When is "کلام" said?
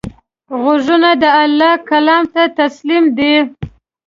1.89-2.23